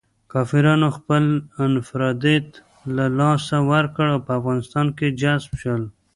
[0.31, 1.23] کافرانو خپل
[1.65, 2.47] انفرادیت
[2.95, 5.83] له لاسه ورکړ او په افغانستان کې جذب شول.